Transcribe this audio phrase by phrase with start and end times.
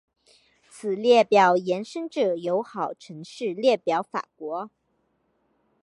[0.67, 4.71] 此列表延伸至友好城市列表法国。